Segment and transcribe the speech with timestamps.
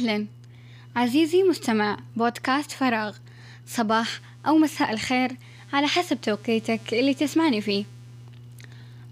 [0.00, 0.26] أهلا.
[0.96, 3.16] عزيزي مستمع بودكاست فراغ
[3.66, 5.36] صباح أو مساء الخير
[5.72, 7.84] على حسب توقيتك اللي تسمعني فيه.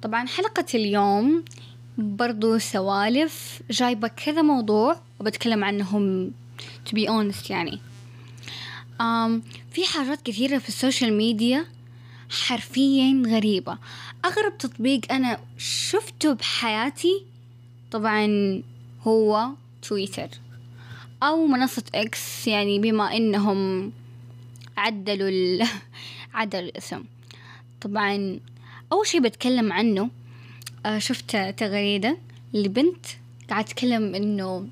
[0.03, 1.45] طبعا حلقة اليوم
[1.98, 6.30] برضو سوالف جايبة كذا موضوع وبتكلم عنهم
[6.61, 7.80] to be honest يعني.
[9.00, 9.41] um,
[9.73, 11.66] في حاجات كثيرة في السوشيال ميديا
[12.30, 13.79] حرفيا غريبة.
[14.25, 17.25] أغرب تطبيق أنا شفته بحياتي
[17.91, 18.62] طبعا
[19.02, 19.48] هو
[19.82, 20.29] تويتر.
[21.22, 23.93] أو منصة إكس يعني بما إنهم
[24.77, 25.67] عدلوا ال...
[26.35, 27.04] عدلوا الاسم.
[27.81, 28.41] طبعا
[28.93, 30.11] أول شي بتكلم عنه
[30.86, 32.19] آه، شفت تغريدة
[32.55, 33.06] لبنت
[33.50, 34.69] قاعد تتكلم إنه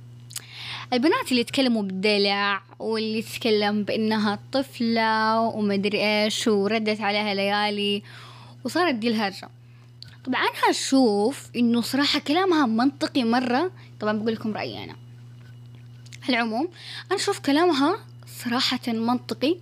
[0.92, 8.02] البنات اللي يتكلموا بالدلع واللي تتكلم بإنها طفلة ومدري إيش وردت عليها ليالي
[8.64, 9.48] وصارت دي الهرجة
[10.26, 13.70] طبعا أنا أشوف إنه صراحة كلامها منطقي مرة.
[14.00, 14.96] طبعا بقول لكم رأيي أنا.
[16.30, 16.68] العموم
[17.10, 17.96] أنا أشوف كلامها
[18.44, 19.56] صراحة منطقي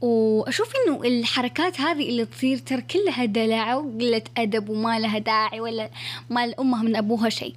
[0.00, 5.90] وأشوف إنه الحركات هذه اللي تصير ترى كلها دلع وقلة أدب وما لها داعي ولا
[6.30, 7.54] ما لأمها من أبوها شيء.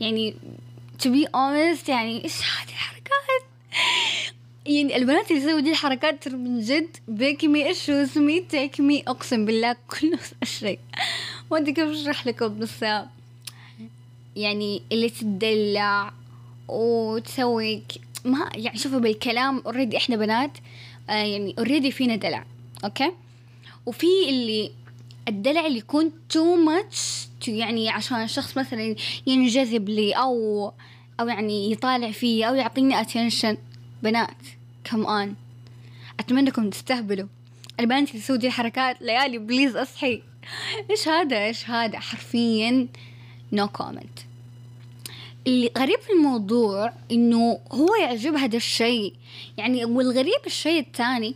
[0.00, 0.34] يعني
[1.02, 3.42] to be honest يعني إيش هذه الحركات؟
[4.66, 9.02] يعني البنات اللي يسووا دي الحركات ترى من جد pick me issues me pick me
[9.08, 10.78] أقسم بالله كل الشيء.
[11.50, 12.84] ما أدري كيف أشرح لكم بس
[14.36, 16.12] يعني اللي تدلع
[16.68, 17.82] وتسوي
[18.24, 20.50] ما يعني شوفوا بالكلام already إحنا بنات
[21.10, 22.44] آه يعني already فينا دلع
[22.84, 23.12] okay؟
[23.86, 24.70] وفي اللي
[25.28, 28.94] الدلع اللي يكون too much يعني عشان الشخص مثلا
[29.26, 30.72] ينجذب لي أو
[31.20, 33.56] أو يعني يطالع فيي أو يعطيني attention
[34.02, 34.36] بنات
[34.84, 35.34] come on
[36.20, 37.28] أتمنى أنكم تستهبلوا.
[37.80, 40.22] البنات اللي تسوي الحركات ليالي please أصحي.
[40.90, 42.88] إيش هذا؟ إيش هذا؟ حرفيا
[43.52, 44.18] no no comment
[45.48, 49.14] اللي غريب في الموضوع إنه هو يعجب هذا الشيء.
[49.56, 51.34] يعني والغريب الشيء الثاني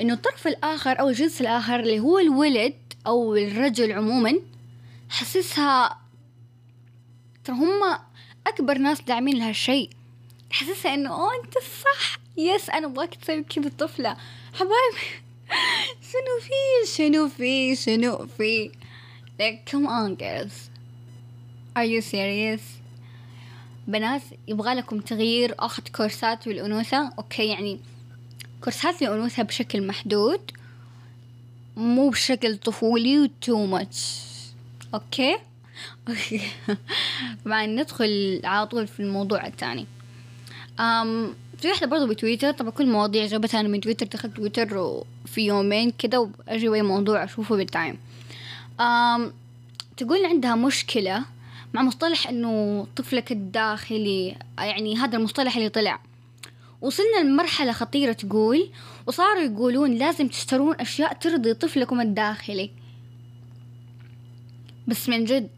[0.00, 2.74] إنه الطرف الآخر أو الجنس الآخر اللي هو الولد
[3.06, 4.40] أو الرجل عموما
[5.08, 5.98] أحسها
[7.44, 7.98] ترى هم
[8.46, 9.90] أكبر ناس داعمين لهالشيء
[10.50, 12.18] أحسها إنه أوه أنت صح.
[12.36, 14.16] yes أنا أبغاك تسوي كذا طفلة.
[14.54, 15.06] حبايبي
[16.10, 18.70] شنو في؟ شنو في؟ شنو في؟
[19.40, 20.70] Like come on girls
[21.76, 22.79] are you serious?
[23.90, 27.80] بنات يبغى لكم تغيير أخذ كورسات للأنوثة okay يعني
[28.64, 30.40] كورسات للأنوثة بشكل محدود
[31.76, 34.20] مو بشكل طفولي و too much
[34.94, 35.38] okay؟
[37.44, 39.86] طبعا ندخل على طول في الموضوع الثاني.
[40.80, 42.50] أم في واحدة برضو بتويتر.
[42.50, 47.56] طبعا كل مواضيع جابتها أنا من تويتر دخلت تويتر في يومين كده وأجي موضوع أشوفه
[47.56, 47.98] بالتايم
[48.80, 49.32] أم
[49.96, 51.24] تقول عندها مشكلة
[51.74, 56.00] مع مصطلح إنه طفلك الداخلي يعني هذا المصطلح اللي طلع.
[56.80, 58.70] وصلنا لمرحلة خطيرة تقول
[59.06, 62.70] وصاروا يقولون لازم تشترون أشياء ترضي طفلكم الداخلي.
[64.88, 65.50] بس من جد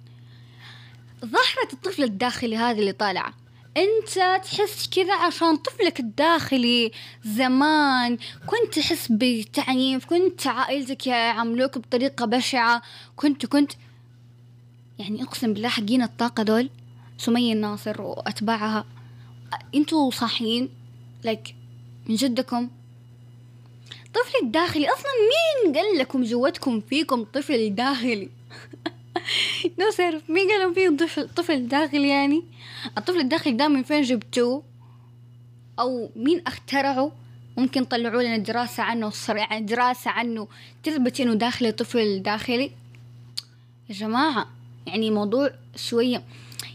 [1.24, 3.34] ظهرت الطفل الداخلي هذه اللي طالعة
[3.76, 6.92] أنت تحس كذا عشان طفلك الداخلي
[7.24, 12.82] زمان كنت تحس بتعنيف كنت عائلتك يعاملوك بطريقة بشعة
[13.16, 13.72] كنت كنت
[15.02, 16.70] يعني اقسم بالله حقين الطاقة دول
[17.18, 18.84] سمية الناصر وأتباعها.
[19.74, 20.68] أنتوا صاحيين
[21.24, 21.54] لك
[22.08, 22.68] من جدكم.
[24.14, 28.28] طفل الداخلي أصلا مين قال لكم جوتكم فيكم طفل داخلي
[29.78, 29.86] نو
[30.28, 32.42] مين قال لكم فيكم طفل طفل داخلي يعني؟
[32.98, 34.62] الطفل الداخلي ده من فين جبتوه؟
[35.78, 37.12] أو مين اخترعه؟
[37.56, 40.48] ممكن طلعوا لنا دراسة عنه يعني دراسة عنه
[40.82, 42.70] تثبت إنه داخلي طفل داخلي
[43.88, 44.61] يا جماعة.
[44.86, 46.22] يعني موضوع شوية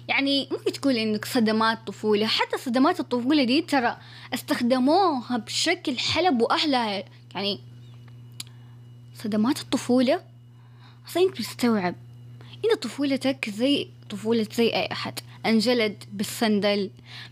[0.07, 3.97] يعني ممكن تقول إنك صدمات طفولة حتى صدمات الطفولة دي ترى
[4.33, 7.03] استخدموها بشكل حلب واهلها
[7.35, 7.59] يعني
[9.15, 10.21] صدمات الطفولة؟
[11.07, 11.95] أصلا انت بتستوعب
[12.65, 16.89] إن طفولتك زي طفولة زي أي أحد انجلد بالصندل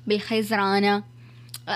[0.08, 1.04] بالخيزرانة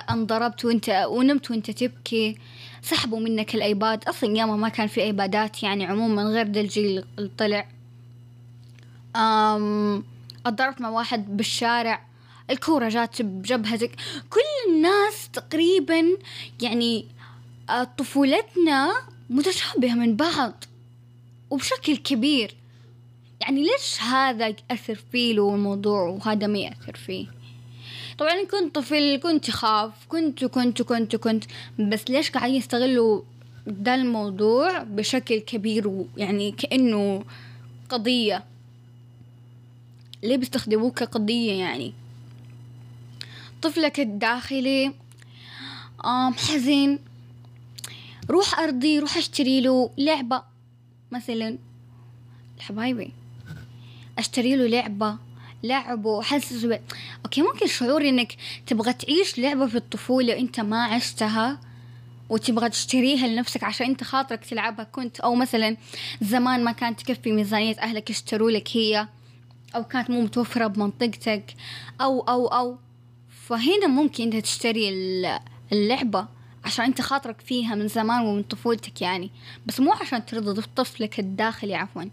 [0.10, 2.38] انضربت وأنت ونمت وأنت تبكي
[2.82, 7.32] سحبوا منك الأيباد أصلا ياما ما كان في أيبادات يعني عموما غير ده الجيل اللي
[7.38, 7.68] طلع
[9.16, 10.04] أم
[10.46, 12.06] اتضربت مع واحد بالشارع.
[12.50, 13.92] الكورة جات بجبهتك.
[14.30, 16.06] كل الناس تقريبا
[16.62, 17.06] يعني
[17.70, 18.92] آه، طفولتنا
[19.30, 20.64] متشابهة من بعض
[21.50, 22.56] وبشكل كبير.
[23.42, 27.28] يعني ليش هذا يأثر فيه له الموضوع وهذا ما يأثر فيه؟
[28.18, 29.92] طبعا كنت طفل كنت خاف.
[30.10, 31.44] كنت كنت كنت كنت.
[31.80, 33.22] بس ليش قاعدين يستغلوا
[33.68, 37.24] ده الموضوع بشكل كبير ويعني كأنه
[37.90, 38.44] قضية؟
[40.24, 41.94] ليه بيستخدموه كقضية يعني؟
[43.62, 44.94] طفلك الداخلي
[46.06, 47.00] آم حزين.
[48.30, 50.44] روح أرضي روح أشتري له لعبة
[51.12, 51.58] مثلا.
[52.60, 53.12] حبايبي
[54.18, 55.18] أشتري له لعبة
[55.64, 56.80] لعبه وحسسه
[57.26, 58.36] أوكي ممكن شعور إنك
[58.68, 61.60] تبغى تعيش لعبة في الطفولة أنت ما عشتها
[62.30, 65.20] وتبغى تشتريها لنفسك عشان إنت خاطرك تلعبها كنت.
[65.20, 65.78] أو مثلا
[66.22, 69.08] زمان ما كانت تكفي ميزانية أهلك يشتروا لك هي.
[69.76, 71.54] أو كانت مو متوفرة بمنطقتك
[72.02, 72.78] أو أو أو.
[73.30, 74.90] فهنا ممكن أنت تشتري
[75.72, 76.28] اللعبة
[76.66, 79.32] عشان أنت خاطرك فيها من زمان ومن طفولتك يعني.
[79.66, 82.04] بس مو عشان ترضى طفلك الداخلي عفوا.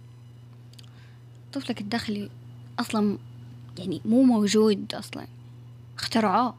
[1.53, 2.31] طفلك الداخلي
[2.79, 3.19] أصلا
[3.79, 5.27] يعني مو موجود أصلا.
[5.99, 6.55] اخترعوه.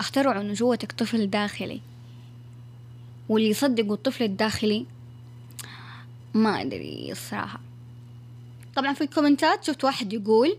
[0.00, 1.80] اخترعوا إنه جوتك طفل داخلي.
[3.28, 4.86] واللي يصدقوا الطفل الداخلي
[6.34, 7.60] ما أدري الصراحة.
[8.76, 10.58] طبعا في الكومنتات شفت واحد يقول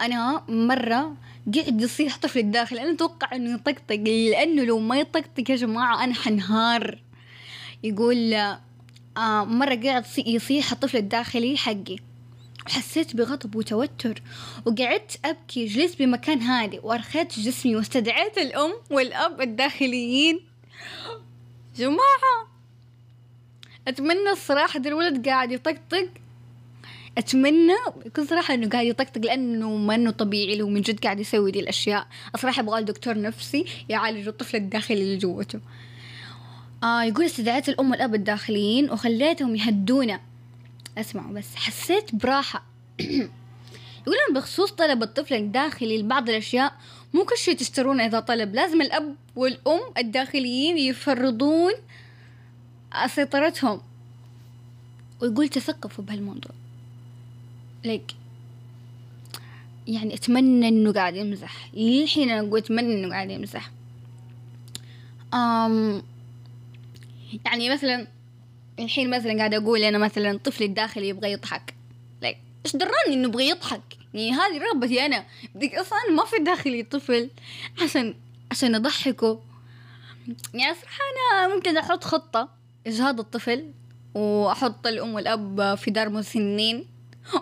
[0.00, 1.16] أنا مرة
[1.54, 6.14] قاعد يصيح طفل الداخلي أنا أتوقع إنه يطقطق لأنه لو ما يطقطق يا جماعة أنا
[6.14, 6.98] حنهار.
[7.82, 11.96] يقول آه مرة قاعد يصيح الطفل الداخلي حقي
[12.66, 14.22] وحسيت بغضب وتوتر
[14.66, 20.40] وقعدت أبكي جلست بمكان هادئ وأرخيت جسمي واستدعيت الأم والأب الداخليين.
[21.76, 22.48] جماعة
[23.88, 26.08] أتمنى الصراحة الولد قاعد يطقطق
[27.18, 27.74] أتمنى
[28.04, 31.60] بكل صراحة إنه قاعد يطقطق لأنه ما إنه طبيعي لو من جد قاعد يسوي دي
[31.60, 32.06] الأشياء.
[32.34, 35.60] الصراحة يبغى دكتور نفسي يعالج الطفل الداخلي اللي جوته.
[36.82, 40.20] آه يقول استدعيت الأم والأب الداخليين وخليتهم يهدونا
[40.98, 42.64] أسمعوا بس حسيت براحة.
[44.06, 46.72] يقولون بخصوص طلب الطفل الداخلي لبعض الأشياء
[47.14, 48.54] مو كل شيء تشترونه إذا طلب.
[48.54, 51.72] لازم الأب والأم الداخليين يفرضون
[53.06, 53.80] سيطرتهم
[55.22, 56.63] ويقول تثقفوا بهالموضوع.
[57.84, 58.14] ليك
[59.86, 61.74] يعني أتمنى إنه قاعد يمزح.
[61.74, 63.70] للحين أنا أقول أتمنى إنه قاعد يمزح.
[65.34, 66.02] أم
[67.44, 68.06] يعني مثلا
[68.78, 71.74] الحين مثلا قاعد أقول أنا مثلا طفلي الداخلي يبغى يضحك.
[72.22, 72.36] ليك
[72.66, 75.24] إيش دراني إنه يبغى يضحك؟ يعني هذه رغبتي أنا.
[75.54, 77.30] بدك أصلا ما في داخلي طفل
[77.82, 78.14] عشان
[78.50, 79.40] عشان أضحكه.
[80.54, 81.00] يعني صراحة
[81.32, 82.48] أنا ممكن أحط خطة
[82.86, 83.70] إجهاض الطفل
[84.14, 86.93] وأحط الأم والأب في دار مسنين.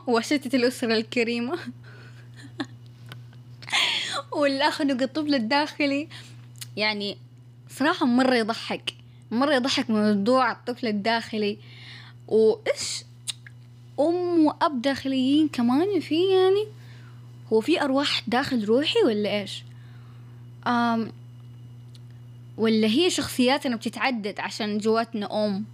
[0.07, 1.59] وأشتت الأسرة الكريمة.
[4.33, 6.09] والأخنق الطفل الداخلي
[6.77, 7.17] يعني
[7.71, 8.95] صراحة مرة يضحك
[9.31, 11.59] مرة يضحك موضوع الطفل الداخلي.
[12.29, 13.05] وإيش
[14.01, 16.67] أم وأب داخليين كمان في يعني؟
[17.53, 19.65] هو في أرواح داخل روحي ولا إيش؟
[20.67, 21.13] أم
[22.57, 25.65] ولا هي شخصياتنا بتتعدد عشان جواتنا أم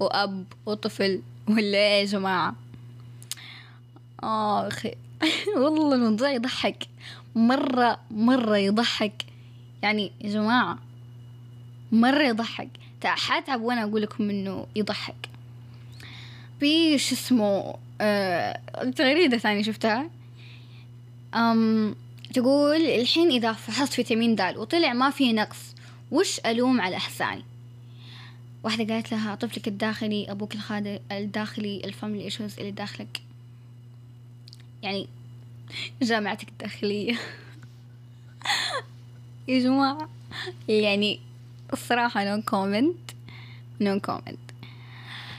[0.00, 2.56] وأب وطفل ولا إيه يا جماعة؟
[4.26, 4.94] آه أخي
[5.56, 6.88] والله الموضوع يضحك.
[7.34, 9.22] مرة مرة يضحك.
[9.82, 10.78] يعني يا جماعة
[11.92, 12.68] مرة يضحك.
[13.04, 15.28] حاتعب وأنا أقول لكم إنه يضحك.
[16.60, 18.60] في شو اسمه آه
[18.96, 20.10] تغريدة ثانية شفتها؟
[21.34, 21.94] أم
[22.34, 25.74] تقول الحين إذا فحصت فيتامين د وطلع ما فيه نقص
[26.10, 27.44] وش ألوم على أحساني؟
[28.64, 30.52] واحدة قالت لها طفلك الداخلي أبوك
[31.12, 33.25] الداخلي ال family issues اللي داخلك.
[34.82, 35.08] يعني
[36.02, 37.18] جامعتك الداخلية.
[39.48, 40.08] يا جماعة
[40.68, 41.20] يعني
[41.72, 43.10] الصراحة no comment
[43.80, 44.38] no comment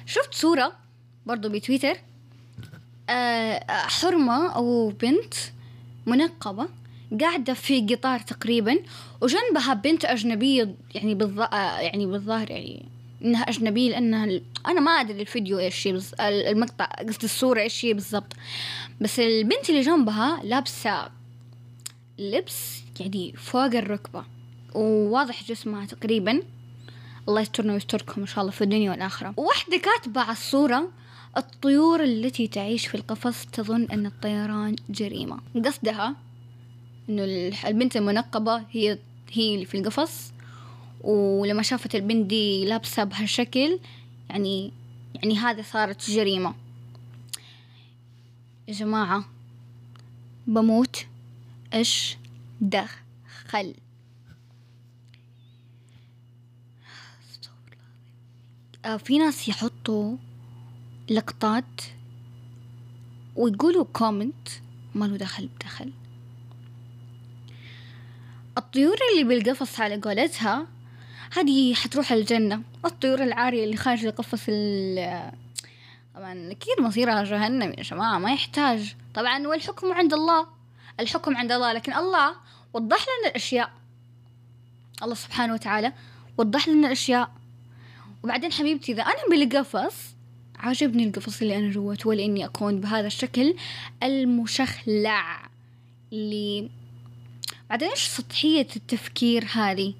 [0.05, 0.73] شفت صورة
[1.25, 1.97] برضو بتويتر
[3.09, 5.33] آه حرمة أو بنت
[6.05, 6.67] منقبة
[7.21, 8.79] قاعدة في قطار تقريبا
[9.21, 11.39] وجنبها بنت أجنبية يعني بالظ...
[11.81, 12.85] يعني بالظاهر يعني
[13.25, 14.43] إنها أجنبية لأنها ال...
[14.67, 16.11] أنا ما أدري الفيديو هي بز...
[16.21, 18.33] المقطع قصدي الصورة إيش هي بالضبط.
[19.01, 21.09] بس البنت اللي جنبها لابسة
[22.19, 24.25] لبس يعني فوق الركبة
[24.75, 26.41] وواضح جسمها تقريبا.
[27.29, 29.33] الله يسترنا ويستركم إن شاء الله في الدنيا والآخرة.
[29.37, 30.91] واحدة كاتبة على الصورة
[31.37, 35.39] الطيور التي تعيش في القفص تظن أن الطيران جريمة.
[35.65, 36.15] قصدها
[37.09, 37.23] إنه
[37.67, 38.99] البنت المنقبة هي
[39.31, 40.31] هي اللي في القفص.
[41.01, 43.79] ولما شافت البنت دي لابسة بهالشكل
[44.29, 44.71] يعني
[45.15, 46.55] يعني هذا صارت جريمة.
[48.67, 49.25] يا جماعة
[50.47, 51.05] بموت.
[51.73, 52.17] إيش
[52.61, 53.73] دخل؟
[58.85, 60.17] آه، في ناس يحطوا
[61.09, 61.81] لقطات
[63.35, 64.47] ويقولوا كومنت
[64.95, 65.91] ما له دخل بدخل.
[68.57, 70.67] الطيور اللي بالقفص على قولتها
[71.33, 72.61] هذه حتروح الجنة.
[72.85, 74.45] الطيور العارية اللي خارج القفص
[76.15, 78.95] طبعا أكيد مصيرها جهنم يا جماعة ما يحتاج.
[79.15, 80.47] طبعا والحكم عند الله.
[80.99, 82.35] الحكم عند الله لكن الله
[82.73, 83.71] وضح لنا الأشياء.
[85.03, 85.93] الله سبحانه وتعالى
[86.37, 87.31] وضح لنا الأشياء.
[88.23, 90.17] وبعدين حبيبتي إذا أنا بالقفص
[90.59, 93.55] عاجبني القفص اللي أنا جوته ولا إني أكون بهذا الشكل
[94.03, 95.49] المشخلع
[96.13, 96.69] اللي
[97.69, 99.93] بعدين إيش سطحية التفكير هذه؟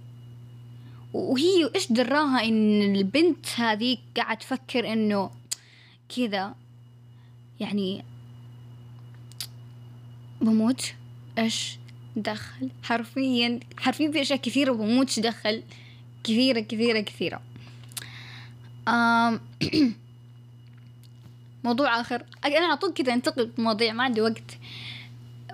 [1.17, 5.29] وهي إيش دراها إن البنت هذه قاعد تفكر إنه
[6.15, 6.55] كذا؟
[7.59, 8.03] يعني
[10.41, 10.93] بموت.
[11.37, 11.77] إيش
[12.15, 15.63] دخل؟ حرفيا حرفيا في أشياء كثيرة بموت دخل
[16.23, 16.59] كثيرة
[16.99, 17.41] كثيرة
[18.87, 19.39] آم
[21.63, 22.23] موضوع آخر.
[22.45, 24.57] أنا على طول كذا أنتقل مواضيع ما عندي وقت.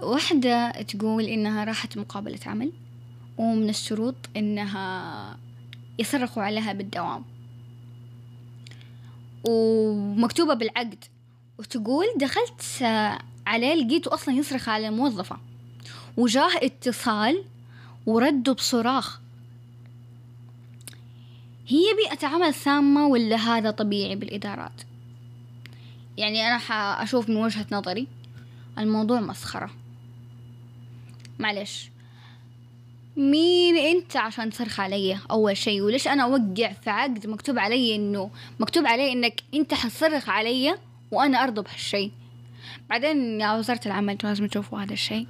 [0.01, 2.71] واحدة تقول إنها راحت مقابلة عمل
[3.37, 5.42] ومن الشروط إنها
[5.99, 7.25] يصرخوا عليها بالدوام.
[9.43, 11.03] ومكتوبة بالعقد
[11.59, 12.83] وتقول دخلت
[13.47, 15.37] عليه لقيته أصلا يصرخ على الموظفة.
[16.17, 17.43] وجاه اتصال
[18.05, 19.19] وردوا بصراخ.
[21.67, 24.81] هي بيئة عمل سامة ولا هذا طبيعي بالإدارات؟
[26.17, 28.07] يعني أنا حأشوف من وجهة نظري
[28.77, 29.71] الموضوع مسخرة.
[31.39, 31.92] معلش.
[33.17, 38.29] مين أنت عشان تصرخ علي أول شيء وليش أنا أوقع في عقد مكتوب علي إنه
[38.59, 40.75] مكتوب علي إنك أنت حتصرخ علي
[41.11, 42.11] وأنا ارضى بهالشيء
[42.89, 45.27] بعدين يا وزارة العمل لازم تشوفوا هذا الشيء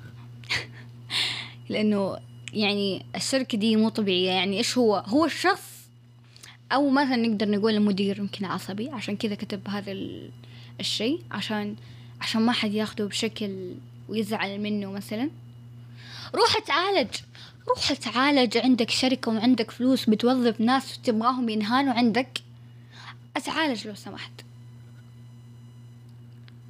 [1.70, 2.18] لأنه
[2.54, 4.30] يعني الشركة دي مو طبيعية.
[4.30, 5.90] يعني إيش هو؟ هو الشخص
[6.72, 8.90] أو مثلا نقدر نقول المدير يمكن عصبي.
[8.90, 9.98] عشان كذا كتب هذا
[10.80, 11.76] الشيء عشان
[12.22, 13.74] عشان ما حد ياخده بشكل
[14.10, 15.30] ويزعل منه مثلا.
[16.36, 17.10] روح اتعالج.
[17.70, 22.40] روح اتعالج عندك شركة وعندك فلوس بتوظف ناس تبغاهم ينهانوا عندك.
[23.38, 24.32] أتعالج لو سمحت.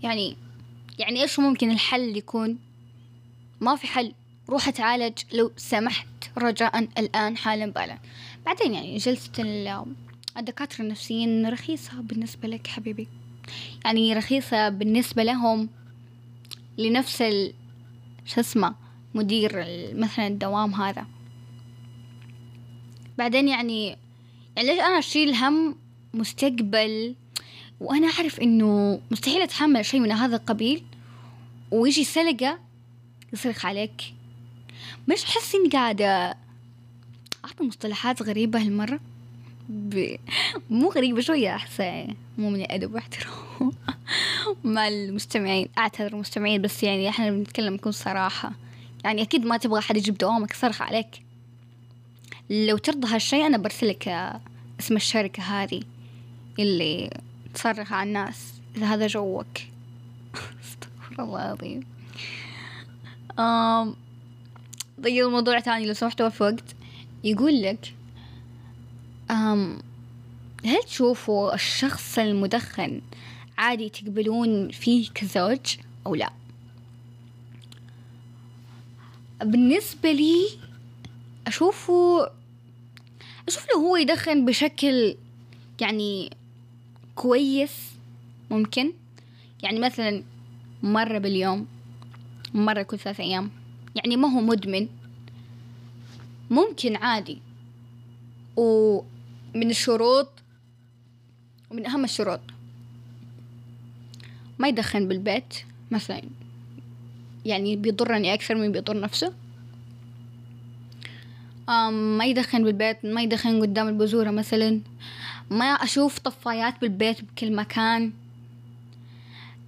[0.03, 0.38] يعني
[1.00, 2.59] يعني إيش ممكن الحل يكون؟
[3.62, 4.13] ما في حل.
[4.50, 6.07] روح أتعالج لو سمحت
[6.38, 8.00] رجاء الآن حالا بالا.
[8.45, 9.85] بعدين يعني جلسة
[10.38, 13.07] الدكاترة النفسيين رخيصة بالنسبة لك حبيبي.
[13.85, 15.69] يعني رخيصة بالنسبة لهم
[16.77, 17.53] لنفس ال
[18.25, 18.75] شو اسمه
[19.15, 21.05] مدير مثلا الدوام هذا.
[23.17, 23.98] بعدين يعني
[24.55, 25.75] يعني ليش أنا أشيل هم
[26.13, 27.15] مستقبل؟
[27.79, 30.84] وأنا أعرف إنه مستحيل أتحمل شيء من هذا القبيل
[31.72, 32.60] ويجي سلقة
[33.34, 34.13] يصرخ عليك.
[35.08, 36.38] مش أحس إني قاعدة
[37.46, 39.00] أعطي مصطلحات غريبة هالمرة؟
[39.70, 40.15] ب...
[40.70, 43.72] مو غريبة شوية أحسها مو من الأدب واحترام.
[44.63, 48.51] مع المستمعين أعتذر المستمعين بس يعني إحنا بنتكلم بكل صراحة.
[49.03, 51.24] يعني أكيد ما تبغى حد يجيب دوامك يصرخ عليك.
[52.50, 54.07] لو ترضى هالشي أنا برسلك
[54.79, 55.81] اسم الشركة هذه
[56.60, 57.10] اللي
[57.53, 58.53] تصرخ على الناس.
[58.77, 59.48] إذا هذا جوك.
[60.63, 61.83] أستغفر الله العظيم.
[63.39, 63.95] آم
[65.03, 66.75] طيب موضوع تاني لو سمحتوا في وقت.
[67.24, 67.93] يقول لك
[69.31, 69.79] أم
[70.65, 73.01] هل تشوفوا الشخص المدخن
[73.57, 76.29] عادي تقبلون فيه كزوج أو لا؟
[79.43, 80.50] بالنسبة لي
[81.47, 82.29] أشوفه
[83.47, 85.15] أشوف له هو يدخن بشكل
[85.81, 86.29] يعني
[87.15, 87.91] كويس
[88.51, 88.93] ممكن.
[89.63, 90.23] يعني مثلا
[90.83, 91.67] مرة باليوم
[92.53, 93.51] مرة كل ثلاث أيام
[93.95, 94.88] يعني ما هو مدمن.
[96.50, 97.41] ممكن عادي.
[98.55, 100.29] ومن الشروط
[101.71, 102.41] ومن أهم الشروط
[104.59, 105.53] ما يدخن بالبيت.
[105.91, 106.21] مثلا
[107.45, 109.33] يعني بيضرني أكثر من بيضر نفسه.
[111.91, 114.81] ما يدخن بالبيت ما يدخن قدام البزورة مثلا.
[115.50, 118.13] ما أشوف طفايات بالبيت بكل مكان.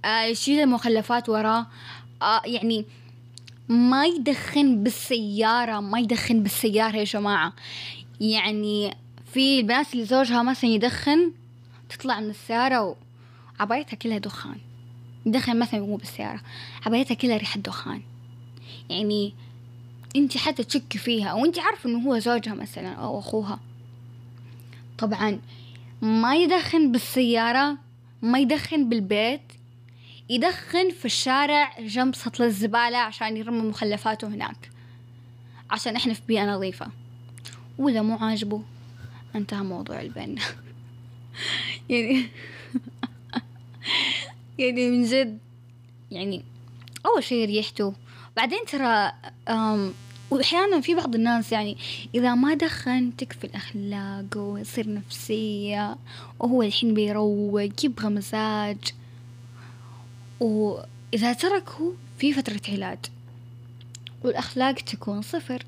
[0.04, 1.66] آه، يشيل المخلفات وراه
[2.22, 2.84] آه، يعني
[3.68, 7.52] ما يدخن بالسيارة ما يدخن بالسيارة يا جماعة.
[8.20, 8.96] يعني
[9.32, 11.32] في البنات اللي زوجها مثلا يدخن
[11.88, 12.96] تطلع من السيارة
[13.60, 14.58] وعبايتها كلها دخان.
[15.26, 16.40] يدخن مثلا مو بالسيارة.
[16.86, 18.02] عبايتها كلها ريحة دخان.
[18.90, 19.34] يعني
[20.16, 23.60] أنت حتى تشكي فيها وانت عارفة إنه هو زوجها مثلا أو أخوها.
[24.98, 25.40] طبعا
[26.02, 27.78] ما يدخن بالسيارة
[28.22, 29.40] ما يدخن بالبيت
[30.30, 34.70] يدخن في الشارع جنب سطل الزبالة عشان يرمي مخلفاته هناك.
[35.70, 36.86] عشان إحنا في بيئة نظيفة.
[37.78, 38.62] وإذا مو عاجبه
[39.34, 40.36] انتهى موضوع البن.
[41.90, 42.26] يعني
[44.58, 45.38] يعني من جد
[46.10, 46.42] يعني
[47.06, 47.94] أول شي ريحته.
[48.36, 49.12] بعدين ترى
[50.30, 51.76] وأحيانا في بعض الناس يعني
[52.14, 55.96] إذا ما دخن تكفي الأخلاق ويصير نفسية
[56.38, 58.78] وهو الحين بيروق يبغى مزاج.
[60.40, 62.98] وإذا تركه في فترة علاج.
[64.24, 65.62] والأخلاق تكون صفر.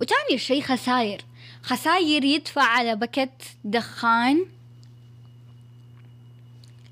[0.00, 1.24] وتاني شيء خساير.
[1.62, 4.46] خساير يدفع على بكت دخان.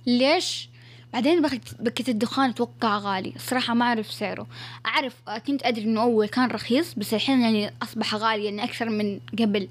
[0.06, 0.68] ليش؟
[1.12, 1.42] بعدين
[1.80, 3.32] بكت الدخان أتوقع غالي.
[3.36, 4.46] الصراحة ما أعرف سعره.
[4.86, 5.14] أعرف
[5.46, 9.68] كنت أدري إنه أول كان رخيص بس الحين يعني أصبح غالي يعني أكثر من قبل.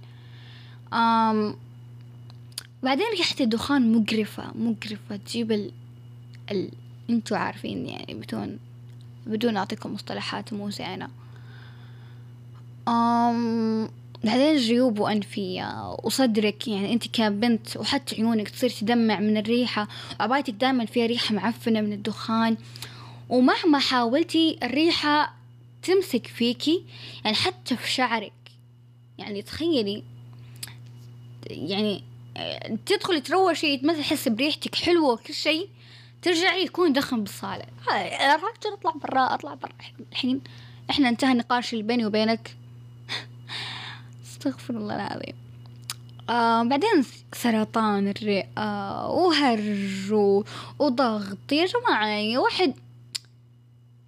[0.93, 1.55] أم
[2.83, 5.15] بعدين ريحة الدخان مقرفة مقرفة.
[5.15, 5.71] تجيب ال...
[6.51, 6.71] ال...
[7.09, 8.59] أنتوا عارفين يعني بدون
[9.27, 11.09] بدون أعطيكم مصطلحات مو زينة.
[12.87, 13.89] أم
[14.25, 19.87] بعدين جيوب وأنفية وصدرك يعني أنت كبنت وحتى عيونك تصير تدمع من الريحة.
[20.19, 22.57] وعبايتك دائما فيها ريحة معفنة من الدخان.
[23.29, 25.35] ومهما حاولتي الريحة
[25.83, 26.83] تمسك فيكي
[27.23, 28.33] يعني حتى في شعرك.
[29.17, 30.03] يعني تخيلي
[31.49, 32.03] يعني
[32.85, 35.69] تدخلي تروشي مثلا تحسي بريحتك حلوة وكل شيء
[36.21, 37.65] ترجعي يكون دخن بالصالة.
[38.21, 39.71] راجل أطلع برا أطلع برا.
[40.11, 40.41] الحين
[40.89, 42.55] إحنا انتهى النقاش اللي بيني وبينك.
[44.45, 45.35] استغفر الله العظيم.
[46.29, 50.13] آه بعدين سرطان الرئة وهرج
[50.79, 51.51] وضغط.
[51.51, 52.73] يا جماعة يعني واحد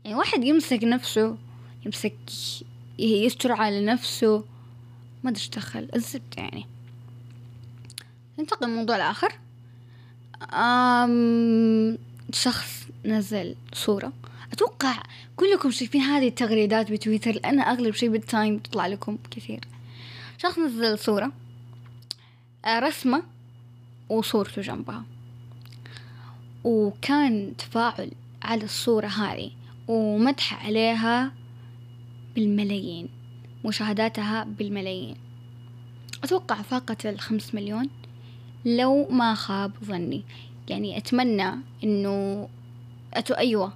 [0.06, 1.38] يعني واحد يمسك نفسه
[1.86, 2.16] يمسك
[3.00, 4.44] يستر على نفسه.
[5.24, 6.66] ما أدري دخل الزبد يعني.
[8.40, 9.40] ننتقل للموضوع الآخر.
[10.54, 11.98] أم
[12.34, 14.14] شخص نزل صورة.
[14.54, 15.04] أتوقع
[15.36, 19.60] كلكم شايفين هذه التغريدات بتويتر لأن أغلب شيء بالتايم تطلع لكم كثير.
[20.38, 21.32] شخص نزل صورة
[22.66, 23.24] آه، رسمة
[24.10, 25.04] وصورته جنبها.
[26.64, 28.12] وكان تفاعل
[28.44, 29.52] على الصورة هذه
[29.88, 31.32] ومدح عليها
[32.36, 33.10] بالملايين
[33.66, 35.16] مشاهداتها بالملايين.
[36.24, 37.90] أتوقع فاقت الخمس مليون
[38.66, 40.24] لو ما خاب ظني.
[40.70, 41.52] يعني أتمنى
[41.84, 42.50] إنه
[43.14, 43.74] أتو أيوة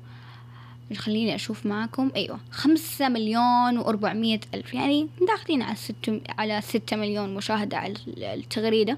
[0.95, 4.73] خليني أشوف معكم أيوة خمسة مليون وأربعمية ألف.
[4.73, 8.97] يعني داخلين على ستة على ستة مليون مشاهدة على التغريدة.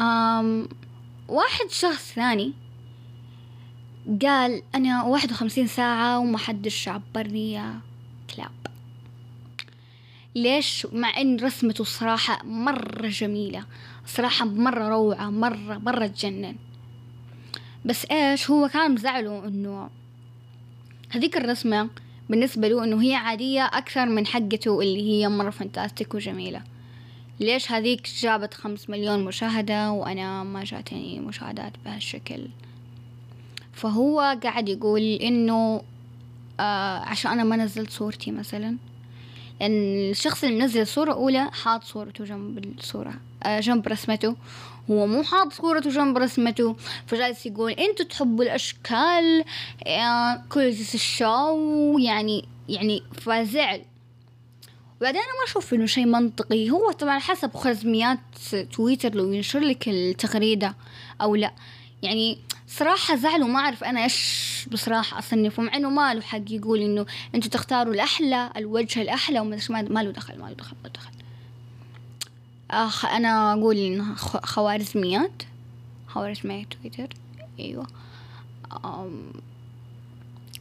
[0.00, 0.68] أم
[1.28, 2.52] واحد شخص ثاني
[4.22, 7.80] قال أنا واحد وخمسين ساعة وما حدش عبرني يا
[8.36, 8.50] كلاب.
[10.34, 13.64] ليش؟ مع إن رسمته الصراحة مرة جميلة
[14.06, 16.56] صراحة مرة روعة مرة مرة تجنن.
[17.84, 19.90] بس إيش؟ هو كان مزعله إنه
[21.10, 21.88] هذيك الرسمة
[22.28, 26.62] بالنسبة له إنه هي عادية أكثر من حقته اللي هي مرة فانتاستيك وجميلة.
[27.40, 32.48] ليش هذيك جابت خمس مليون مشاهدة وأنا ما جاتني مشاهدات بهالشكل؟
[33.72, 35.82] فهو قاعد يقول إنه
[36.60, 38.76] آه عشان أنا ما نزلت صورتي مثلا
[39.60, 44.36] لأن الشخص اللي منزل الصورة الأولى حاط صورته جنب الصورة آه جنب رسمته.
[44.90, 46.76] هو مو حاط صورته جنب رسمته.
[47.06, 49.44] فجالس يقول أنتوا تحبوا الأشكال؟
[50.48, 53.82] qualities ال show يعني يعني فزعل.
[55.00, 56.70] وبعدين أنا ما أشوف إنه شيء منطقي.
[56.70, 58.18] هو طبعا حسب خوارزميات
[58.72, 60.74] تويتر لو ينشر لك التغريدة
[61.20, 61.52] أو لا.
[62.02, 66.80] يعني صراحة زعل وما أعرف أنا إيش بصراحة أصنفه مع إنه ما له حق يقول
[66.80, 70.92] إنه أنتوا تختاروا الأحلى الوجه الأحلى وما ما له دخل ما له دخل ما له
[70.94, 71.10] دخل.
[72.70, 74.02] أخ أنا أقول
[74.42, 75.42] خوارزميات.
[76.06, 77.08] خوارزميات تويتر.
[77.60, 77.86] أيوة.
[78.84, 79.32] أم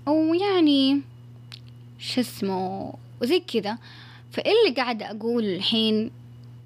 [0.08, 1.02] ويعني
[2.00, 3.78] شو اسمه وزي كذا.
[4.32, 6.12] فاللي قاعدة أقول الحين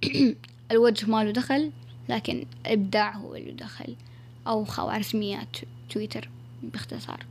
[0.72, 1.72] الوجه ما له دخل
[2.10, 3.96] لكن الإبداع هو اللي دخل.
[4.48, 5.58] أو خوارزميات
[5.90, 6.30] تويتر
[6.64, 7.26] باختصار.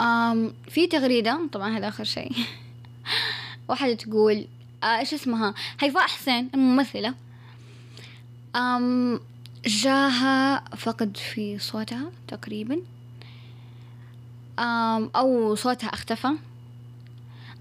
[0.00, 2.32] أم في تغريدة طبعا هذا آخر شيء.
[3.68, 4.46] واحدة تقول
[4.82, 7.14] آه، إيش اسمها؟ هيفاء حسين الممثلة.
[8.56, 9.20] أم
[9.66, 12.80] جاها فقد في صوتها تقريبا.
[14.58, 16.28] أم أو صوتها اختفى.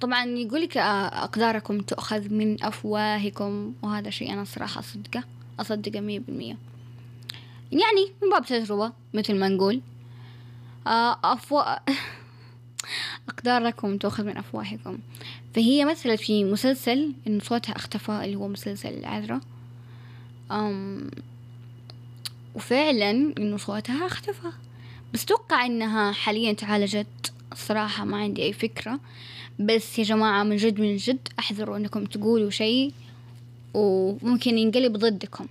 [0.02, 5.24] طبعا يقولك آه، أقداركم تؤخذ من أفواهكم وهذا شيء أنا صراحة أصدقه
[5.60, 6.58] أصدقه مية بالمية.
[7.72, 9.82] يعني من باب تجربة مثل ما نقول.
[10.88, 11.64] آه، أفوا
[13.30, 14.98] أقداركم تؤخذ من أفواهكم.
[15.54, 19.42] فهي مثلت في مسلسل إن صوتها أختفى اللي هو مسلسل العذراء
[20.52, 21.12] أم
[22.56, 24.52] وفعلا إنه صوتها أختفى.
[25.14, 27.34] بس توقع إنها حاليا تعالجت.
[27.52, 29.00] الصراحة ما عندي أي فكرة.
[29.60, 32.94] بس يا جماعة من جد من جد أحذروا إنكم تقولوا شيء
[33.74, 35.48] وممكن ينقلب ضدكم.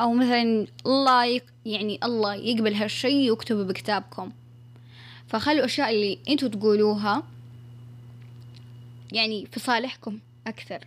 [0.00, 4.30] أو مثلا الله يعني الله يقبل هالشي ويكتبه بكتابكم.
[5.28, 7.22] فخلوا الأشياء اللي أنتوا تقولوها
[9.12, 10.78] يعني في صالحكم أكثر.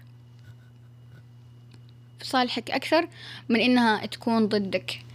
[2.19, 3.07] في صالحك أكثر
[3.49, 5.05] من إنها تكون ضدك.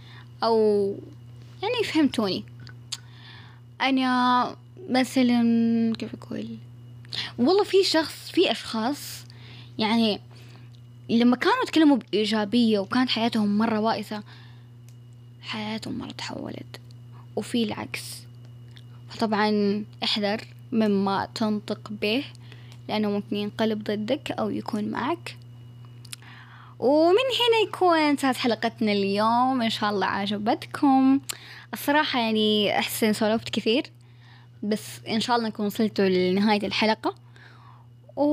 [0.43, 0.95] أو
[1.63, 2.43] يعني فهمتوني.
[3.81, 4.55] أنا
[4.89, 5.43] مثلا
[5.97, 6.57] كيف أقول؟
[7.37, 9.25] والله في شخص في أشخاص
[9.77, 10.19] يعني
[11.09, 14.23] لما كانوا يتكلموا بإيجابية وكانت حياتهم مرة وائسة
[15.41, 16.79] حياتهم مرة تحولت.
[17.35, 18.26] وفي العكس.
[19.09, 20.41] فطبعا احذر
[20.71, 22.23] مما تنطق به
[22.89, 25.37] لأنه ممكن ينقلب ضدك أو يكون معك.
[26.79, 29.61] ومن هنا يكون انتهت حلقتنا اليوم.
[29.61, 31.19] إن شاء الله عجبتكم.
[31.73, 33.83] الصراحة يعني أحسن سولفت كثير
[34.63, 37.15] بس إن شاء الله نكون وصلتوا لنهاية الحلقة.
[38.15, 38.23] و...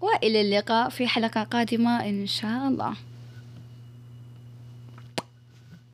[0.00, 2.94] وإلى اللقاء في حلقة قادمة إن شاء الله.